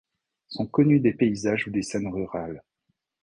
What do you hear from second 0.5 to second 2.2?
connus des paysages ou des scènes